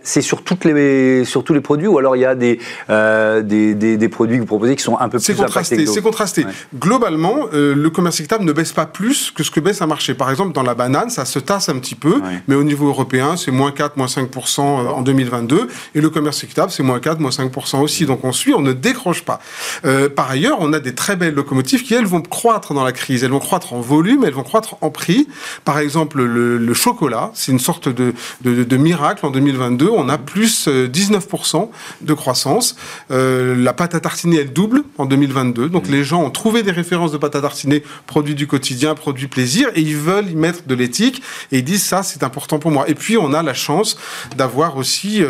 [0.02, 2.58] C'est sur, toutes les, sur tous les produits, ou alors il y a des,
[2.90, 5.86] euh, des, des, produits que vous proposez qui sont un peu plus contrasté.
[5.86, 6.44] C'est contrasté.
[6.78, 10.12] Globalement, euh, le commerce équitable ne baisse pas plus que ce que baisse un marché.
[10.12, 13.38] Par exemple, dans la banane, ça se tasse un petit peu, mais au niveau européen,
[13.38, 17.30] c'est moins 4, moins 5% en 2022, et le commerce équitable, c'est moins 4, moins
[17.30, 18.04] 5% aussi.
[18.04, 19.40] Donc on suit on ne décroche pas.
[19.84, 22.92] Euh, par ailleurs, on a des très belles locomotives qui, elles, vont croître dans la
[22.92, 23.24] crise.
[23.24, 25.28] Elles vont croître en volume, elles vont croître en prix.
[25.64, 29.24] Par exemple, le, chocolat, c'est une sorte de, de, miracle.
[29.24, 31.66] En 2022, on a plus 19% euh,
[32.02, 32.76] de croissance.
[33.10, 35.68] Euh, la pâte à tartiner, elle double en 2022.
[35.68, 39.28] Donc les gens ont trouvé des références de pâte à tartiner, produits du quotidien, produits
[39.28, 41.22] plaisir, et ils veulent y mettre de l'éthique.
[41.52, 42.88] Et ils disent ça, c'est important pour moi.
[42.88, 43.96] Et puis, on a la chance
[44.36, 45.22] d'avoir aussi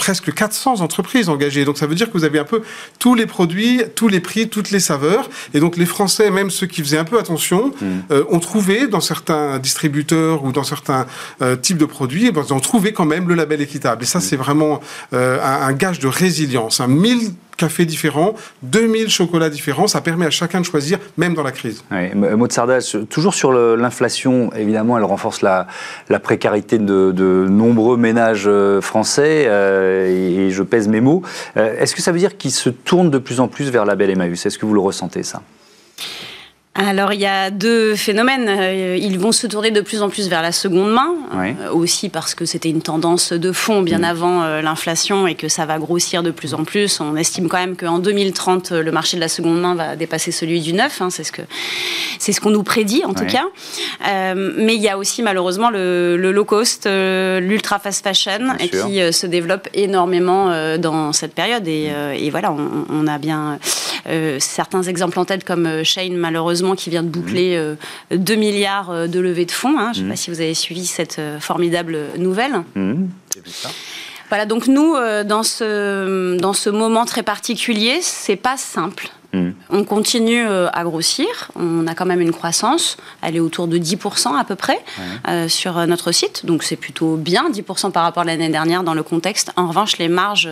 [0.00, 1.66] presque 400 entreprises engagées.
[1.66, 2.62] Donc ça veut dire que vous avez un peu
[2.98, 5.28] tous les produits, tous les prix, toutes les saveurs.
[5.52, 7.84] Et donc les Français, même ceux qui faisaient un peu attention, mm.
[8.10, 11.06] euh, ont trouvé dans certains distributeurs ou dans certains
[11.42, 14.02] euh, types de produits, eh ben, ils ont trouvé quand même le label équitable.
[14.02, 14.22] Et ça, mm.
[14.22, 14.80] c'est vraiment
[15.12, 16.80] euh, un, gage de résilience.
[16.80, 21.42] Un 1000 cafés différents, 2000 chocolats différents, ça permet à chacun de choisir, même dans
[21.42, 21.84] la crise.
[21.90, 22.08] Oui,
[23.10, 25.66] toujours sur l'inflation, évidemment, elle renforce la,
[26.22, 31.22] précarité de, nombreux ménages euh, français, euh, et, je pèse mes mots.
[31.58, 33.94] Euh, est-ce que ça veut dire qu'ils se tournent de plus en plus vers la
[33.94, 34.46] belle Emmaüs?
[34.46, 35.42] Est-ce que vous le ressentez, ça?
[36.88, 38.46] Alors il y a deux phénomènes.
[38.48, 42.08] Euh, ils vont se tourner de plus en plus vers la seconde main, euh, aussi
[42.08, 44.04] parce que c'était une tendance de fond bien mm.
[44.04, 47.00] avant euh, l'inflation et que ça va grossir de plus en plus.
[47.00, 50.60] On estime quand même qu'en 2030, le marché de la seconde main va dépasser celui
[50.60, 51.02] du neuf.
[51.02, 51.10] Hein.
[51.10, 51.42] c'est ce que
[52.18, 53.44] c'est ce qu'on nous prédit en tout cas.
[54.34, 59.68] mais il y a aussi malheureusement le, low cost, l'ultra fast fashion qui se développe
[59.74, 61.66] énormément dans cette période.
[61.66, 62.30] Et, mm.
[62.30, 63.58] voilà, on, on, a bien
[64.38, 67.56] certains exemples en tête comme Shane malheureusement qui vient de boucler
[68.10, 69.78] 2 euh, milliards euh, de levée de fonds.
[69.78, 69.92] Hein.
[69.94, 70.16] Je ne sais pas mmh.
[70.16, 72.62] si vous avez suivi cette euh, formidable nouvelle.
[72.74, 73.06] Mmh.
[74.28, 79.10] Voilà, donc nous, dans ce, dans ce moment très particulier, c'est pas simple.
[79.32, 79.50] Mm.
[79.70, 81.50] On continue euh, à grossir.
[81.54, 82.96] On a quand même une croissance.
[83.22, 84.80] Elle est autour de 10% à peu près
[85.28, 86.44] euh, sur euh, notre site.
[86.46, 89.52] Donc c'est plutôt bien, 10% par rapport à l'année dernière dans le contexte.
[89.56, 90.48] En revanche, les marges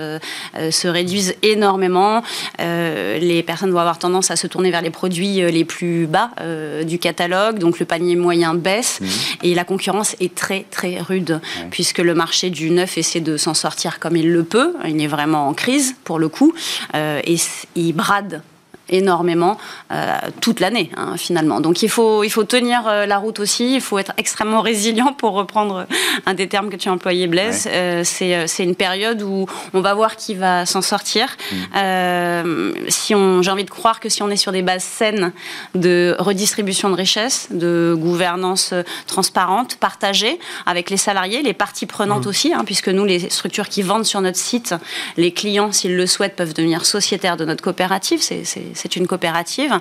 [0.71, 2.23] se réduisent énormément.
[2.59, 6.31] les personnes vont avoir tendance à se tourner vers les produits les plus bas
[6.85, 7.59] du catalogue.
[7.59, 9.01] Donc le panier moyen baisse.
[9.01, 9.07] Mm.
[9.43, 13.55] Et la concurrence est très très rude puisque le marché du neuf essaie de s'en
[13.55, 14.75] sortir comme il le peut.
[14.87, 16.55] Il est vraiment en crise pour le coup.
[16.95, 17.37] et
[17.75, 18.43] il brade
[18.89, 19.59] énormément
[19.93, 21.61] euh, toute l'année hein, finalement.
[21.61, 25.13] Donc il faut, il faut tenir euh, la route aussi, il faut être extrêmement résilient
[25.13, 25.87] pour reprendre
[26.27, 27.69] un des termes que tu as employé Blaise.
[27.71, 31.37] Euh, c'est une période où on va voir qui va s'en sortir.
[31.53, 32.73] Mm.
[32.89, 35.33] si on, J'ai envie de croire que si on est sur des bases saines
[35.75, 38.75] de redistribution de richesses, de gouvernance
[39.07, 42.29] transparente, partagée avec les salariés, les parties prenantes mm.
[42.29, 44.75] aussi, hein, puisque nous, les structures qui vendent sur notre site,
[45.17, 48.21] les clients, s'ils le souhaitent, peuvent devenir sociétaires de notre coopérative.
[48.21, 48.45] C'est
[48.79, 49.79] c'est une coopérative.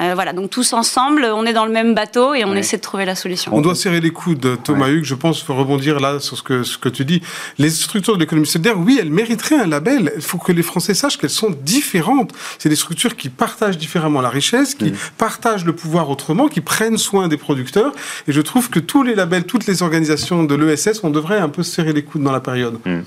[0.00, 2.82] Euh, voilà, donc tous ensemble, on est dans le même bateau et on essaie de
[2.82, 3.54] trouver la solution.
[3.54, 6.62] On doit serrer les coudes, Thomas Hugues, je pense, faut rebondir là sur ce que,
[6.62, 7.22] ce que tu dis.
[7.58, 10.12] Les structures de l'économie solidaire, oui, elles mériteraient un label.
[10.16, 12.32] Il faut que les Français sachent qu'elles sont différentes.
[12.58, 16.98] C'est des structures qui partagent différemment la richesse, qui partagent le pouvoir autrement, qui prennent
[16.98, 17.92] soin des producteurs.
[18.28, 21.48] Et je trouve que tous les labels, toutes les organisations de l'ESS, on devrait un
[21.48, 22.78] peu serrer les coudes dans la période.
[22.84, 23.00] Mm.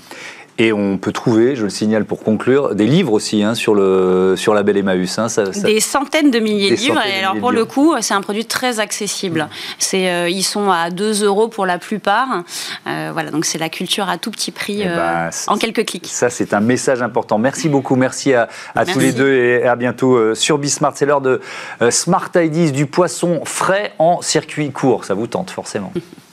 [0.56, 4.34] Et on peut trouver, je le signale pour conclure, des livres aussi hein, sur, le,
[4.36, 5.18] sur la belle Emmaüs.
[5.18, 5.26] Hein,
[5.64, 7.00] Des centaines de milliers de livres.
[7.04, 9.48] Et alors pour le coup, c'est un produit très accessible.
[9.94, 12.44] Euh, ils sont à 2 euros pour la plupart.
[12.86, 15.86] Euh, voilà, donc c'est la culture à tout petit prix eh ben, euh, en quelques
[15.86, 16.06] clics.
[16.06, 17.38] Ça, c'est un message important.
[17.38, 17.96] Merci beaucoup.
[17.96, 20.92] Merci à, à tous les deux et à bientôt sur Bismart.
[20.96, 21.40] C'est l'heure de
[21.90, 25.04] Smart IDs, du poisson frais en circuit court.
[25.04, 25.92] Ça vous tente forcément.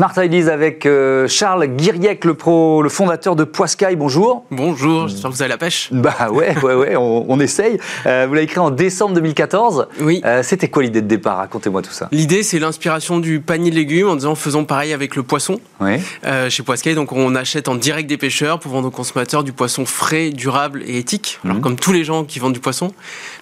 [0.00, 3.96] Smart Ideas avec euh, Charles Guiriec, le, pro, le fondateur de Poiscaille.
[3.96, 4.46] Bonjour.
[4.50, 5.90] Bonjour, j'espère que vous avez la pêche.
[5.92, 7.78] Bah ouais, ouais, ouais, on, essaye.
[8.06, 9.88] Euh, vous l'avez écrit en décembre 2014.
[10.00, 10.22] Oui.
[10.24, 11.36] Euh, c'était quoi l'idée de départ?
[11.36, 12.08] Racontez-moi tout ça.
[12.12, 15.60] L'idée, c'est l'inspiration du panier de légumes en disant faisons pareil avec le poisson.
[15.80, 16.00] Oui.
[16.48, 19.84] chez Poiscaille, donc on achète en direct des pêcheurs pour vendre aux consommateurs du poisson
[19.84, 21.40] frais, durable et éthique.
[21.44, 21.62] Alors, mhm.
[21.62, 22.94] comme tous les gens qui vendent du poisson.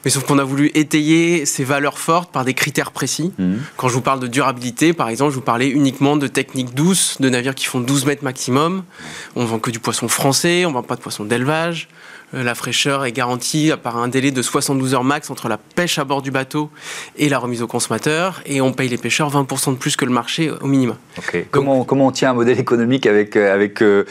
[0.04, 3.32] Mais sauf qu'on a voulu étayer ces valeurs fortes par des critères précis.
[3.38, 3.60] Mhm.
[3.76, 6.74] Quand je vous parle de durabilité, par exemple, je vous parlais uniquement de techniques techniques
[6.74, 8.84] douces, de navires qui font 12 mètres maximum.
[9.36, 11.88] On vend que du poisson français, on vend pas de poisson d'élevage.
[12.34, 15.98] Euh, la fraîcheur est garantie par un délai de 72 heures max entre la pêche
[15.98, 16.70] à bord du bateau
[17.16, 18.42] et la remise au consommateur.
[18.46, 20.96] Et on paye les pêcheurs 20% de plus que le marché au minimum.
[21.50, 24.04] comment, comment on tient un modèle économique avec, euh, avec euh,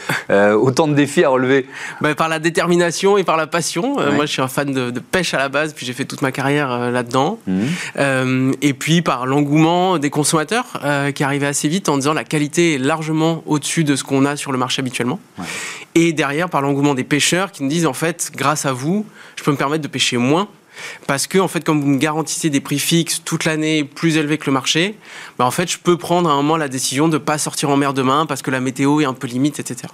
[0.54, 1.66] autant de défis à relever?
[2.00, 3.94] Bah, Par la détermination et par la passion.
[4.12, 6.32] moi, je suis un fan de, pêche à la base, puis j'ai fait toute ma
[6.32, 7.38] carrière là-dedans.
[7.46, 8.52] Mmh.
[8.62, 10.80] et puis par l'engouement des consommateurs
[11.14, 14.36] qui arrivait assez vite en disant la qualité est largement au-dessus de ce qu'on a
[14.36, 15.20] sur le marché habituellement.
[15.94, 19.44] Et derrière, par l'engouement des pêcheurs qui nous disent en fait, grâce à vous, je
[19.44, 20.48] peux me permettre de pêcher moins
[21.06, 24.38] parce que en fait, comme vous me garantissez des prix fixes toute l'année plus élevés
[24.38, 24.96] que le marché,
[25.38, 27.70] bah, en fait, je peux prendre à un moment la décision de ne pas sortir
[27.70, 29.88] en mer demain parce que la météo est un peu limite, etc.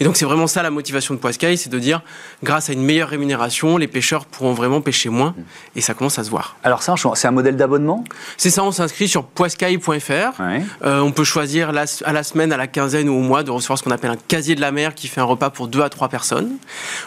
[0.00, 2.02] Et donc c'est vraiment ça la motivation de Poiscaille, c'est de dire,
[2.42, 5.34] grâce à une meilleure rémunération, les pêcheurs pourront vraiment pêcher moins,
[5.74, 6.56] et ça commence à se voir.
[6.62, 8.04] Alors ça, c'est un modèle d'abonnement?
[8.36, 10.40] C'est ça, on s'inscrit sur poiscaille.fr.
[10.84, 13.78] Euh, on peut choisir à la semaine, à la quinzaine ou au mois de recevoir
[13.78, 15.88] ce qu'on appelle un casier de la mer qui fait un repas pour deux à
[15.88, 16.56] trois personnes.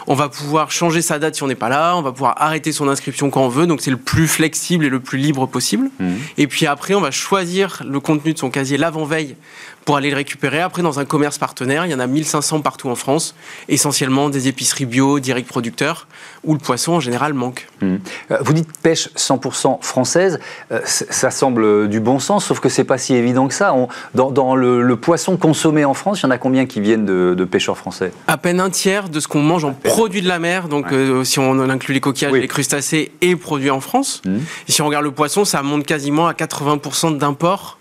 [0.06, 2.72] On va pouvoir changer sa date si on n'est pas là, on va pouvoir arrêter
[2.72, 5.90] son inscription quand on veut, donc c'est le plus flexible et le plus libre possible.
[5.98, 6.14] Mmh.
[6.38, 9.36] Et puis après, on va choisir le contenu de son casier l'avant-veille
[9.84, 10.60] pour aller le récupérer.
[10.60, 13.34] Après, dans un commerce partenaire, il y en a 1500 partout en France,
[13.68, 16.06] essentiellement des épiceries bio, direct producteurs,
[16.44, 17.68] où le poisson en général manque.
[17.80, 17.96] Mmh.
[18.30, 20.38] Euh, vous dites pêche 100% française,
[20.72, 23.74] euh, ça semble du bon sens, sauf que c'est pas si évident que ça.
[24.14, 27.76] dans, le, poisson consommé en France, il y en a combien qui viennent de, pêcheurs
[27.76, 28.12] français?
[28.26, 31.24] À peine un tiers de ce qu'on mange en produits de la mer, donc euh,
[31.24, 34.22] si on inclut les coquillages, les crustacés, est produit en France.
[34.24, 34.36] Mmh.
[34.68, 37.79] Et si on regarde le poisson, ça monte quasiment à 80% d'import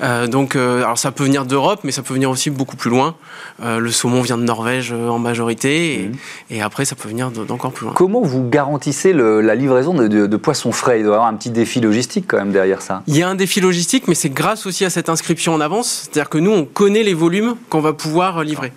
[0.00, 3.16] donc, euh, alors ça peut venir d'Europe, mais ça peut venir aussi beaucoup plus loin.
[3.62, 6.10] Euh, le saumon vient de Norvège en majorité,
[6.50, 6.62] et, mhm.
[6.62, 7.94] après ça peut venir d'encore plus loin.
[7.94, 11.00] Comment vous garantissez la livraison de, poissons frais?
[11.00, 13.02] Il doit y avoir un petit défi logistique quand même derrière ça.
[13.06, 16.02] Il y a un défi logistique, mais c'est grâce aussi à cette inscription en avance.
[16.04, 18.72] C'est-à-dire que nous, on connaît les volumes qu'on va pouvoir livrer.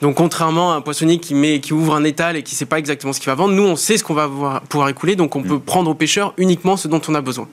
[0.00, 2.66] Donc contrairement à un poissonnier qui, met, qui ouvre un étal et qui ne sait
[2.66, 5.36] pas exactement ce qu'il va vendre, nous on sait ce qu'on va pouvoir, écouler, donc
[5.36, 5.46] on mm.
[5.46, 7.48] peut prendre aux pêcheurs uniquement ce dont on a besoin.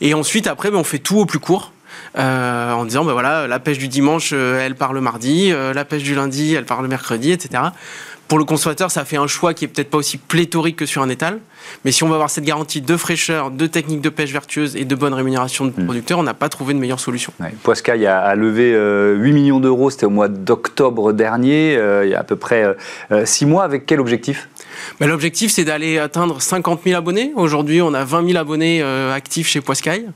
[0.00, 1.72] Et ensuite après, ben, on fait tout au plus court.
[2.18, 5.72] Euh, en disant ben voilà la pêche du dimanche euh, elle part le mardi, euh,
[5.72, 7.62] la pêche du lundi elle part le mercredi, etc.
[8.26, 11.00] Pour le consommateur, ça fait un choix qui est peut-être pas aussi pléthorique que sur
[11.00, 11.38] un étal.
[11.84, 14.84] Mais si on veut avoir cette garantie de fraîcheur, de techniques de pêche vertueuse et
[14.84, 15.86] de bonne rémunération de hmm.
[15.86, 17.32] producteurs, on n'a pas trouvé de meilleure solution.
[17.40, 18.72] Ouais, Poiscaille a, levé
[19.16, 22.76] 8 millions d'euros, c'était au mois d'octobre dernier, il y a à peu près
[23.24, 23.64] 6 mois.
[23.64, 24.50] Avec quel objectif?
[25.00, 27.32] L'objectif, c'est d'aller atteindre 50 000 abonnés.
[27.34, 30.06] Aujourd'hui, on a 20 000 abonnés euh, actifs chez Poiscaille.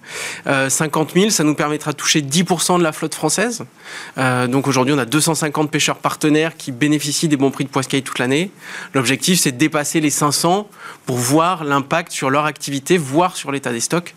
[0.69, 3.65] 50 euh, 000, ça nous permettra de toucher 10% de la flotte française.
[4.19, 8.03] Euh, donc aujourd'hui, on a 250 pêcheurs partenaires qui bénéficient des bons prix de Poiscaille
[8.03, 8.51] toute l'année.
[8.95, 10.69] L'objectif, c'est de dépasser les 500
[11.07, 14.15] pour voir l'impact sur leur activité, voire sur l'état des stocks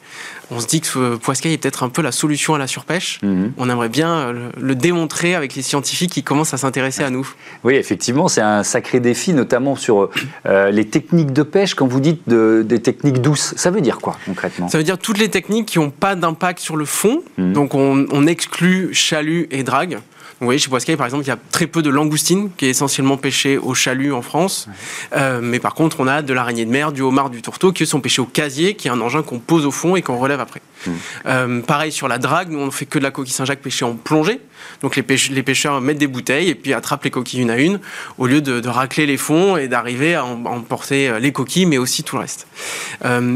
[0.52, 3.20] on se dit que Poiscaille est peut-être un peu la solution à la surpêche.
[3.24, 3.54] Mhm.
[3.58, 7.28] On aimerait bien euh, le, démontrer avec les scientifiques qui commencent à s'intéresser à nous.
[7.64, 10.10] Oui, effectivement, c'est un sacré défi, notamment sur
[10.46, 11.76] euh, les techniques de pêche.
[11.76, 14.70] Quand vous dites des techniques douces, ça veut dire quoi concrètement?
[14.70, 17.24] Ça veut dire toutes les techniques qui n'ont pas d'impact sur le fond.
[17.38, 17.54] Mhm.
[17.54, 20.00] Donc on, on exclut chalut et drague.
[20.40, 22.70] Vous voyez, chez Poiscaille, par exemple, il y a très peu de langoustine, qui est
[22.70, 24.68] essentiellement pêchée au chalut en France.
[25.16, 27.86] Euh, mais par contre, on a de l'araignée de mer, du homard, du tourteau, qui
[27.86, 30.42] sont pêchés au casier, qui est un engin qu'on pose au fond et qu'on relève
[30.42, 30.62] après.
[30.86, 30.92] Mmh.
[31.26, 33.94] Euh, pareil sur la drague, nous on fait que de la coquille Saint-Jacques pêchée en
[33.94, 34.42] plongée.
[34.82, 37.80] Donc les, pêcheurs mettent des bouteilles et puis attrapent les coquilles une à une,
[38.18, 42.04] au lieu de, racler les fonds et d'arriver à emporter euh, les coquilles, mais aussi
[42.04, 42.48] tout le reste.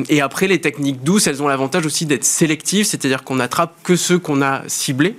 [0.10, 3.96] et après, les techniques douces, elles ont l'avantage aussi d'être sélectives, c'est-à-dire qu'on attrape que
[3.96, 5.16] ceux qu'on a ciblés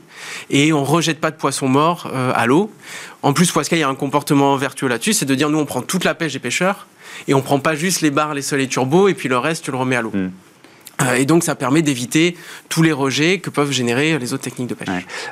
[0.51, 2.71] et on rejette pas de poissons morts euh, à l'eau.
[3.23, 6.05] En plus, Poiscaille a un comportement vertueux là-dessus, c'est de dire nous on prend toute
[6.05, 6.87] la pêche des pêcheurs
[7.29, 9.65] et on prend pas juste les barres, les sols et turbos et puis le reste
[9.65, 10.13] tu le remets à l'eau.
[10.13, 10.31] Hmm.
[11.03, 12.37] Euh, et donc, ça permet d'éviter
[12.69, 14.89] tous les rejets que peuvent générer les autres techniques de pêche.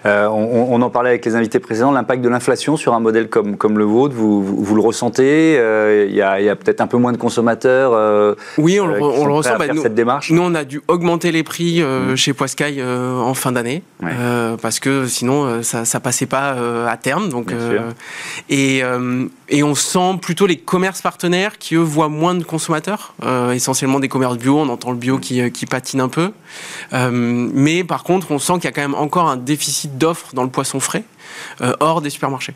[0.07, 3.57] Euh, on, en parlait avec les invités précédents, l'impact de l'inflation sur un modèle comme,
[3.57, 7.13] comme le vôtre, vous, vous, le ressentez euh, Il y a, peut-être un peu moins
[7.13, 8.99] de consommateurs Oui, on, le,
[9.33, 9.59] ressent.
[9.59, 10.31] Bah, nous, cette démarche.
[10.31, 12.17] nous, on a dû augmenter les prix mmh.
[12.17, 13.83] chez Poiscaille en fin d'année,
[14.63, 16.57] parce que sinon, ça, ça passait pas
[16.89, 17.29] à terme.
[17.29, 17.53] Donc,
[18.49, 18.83] et,
[19.49, 23.15] et on sent plutôt les commerces partenaires qui, eux, voient moins de consommateurs,
[23.53, 24.59] essentiellement des commerces bio.
[24.59, 26.33] On entend le bio qui qui patine un peu.
[26.93, 30.35] Euh, mais par contre, on sent qu'il y a quand même encore un déficit d'offres
[30.35, 31.05] dans le poisson frais
[31.61, 32.55] euh, hors des supermarchés.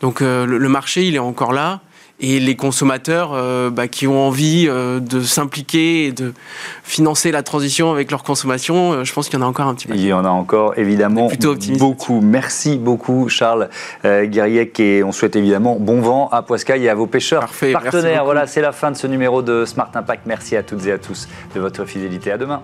[0.00, 1.80] Donc euh, le, marché, il est encore là
[2.20, 6.32] et les consommateurs euh, bah, qui ont envie euh, de s'impliquer et de
[6.82, 9.74] financer la transition avec leur consommation, euh, je pense qu'il y en a encore un
[9.74, 9.94] petit peu.
[9.94, 11.28] Il y en a encore évidemment
[11.78, 12.20] beaucoup.
[12.20, 13.68] Merci beaucoup Charles
[14.04, 18.24] Guerriec et on souhaite évidemment bon vent à Poiscaille et à vos pêcheurs Parfait, partenaires.
[18.24, 20.22] Voilà, c'est la fin de ce numéro de Smart Impact.
[20.26, 22.32] Merci à toutes et à tous de votre fidélité.
[22.32, 22.62] À demain.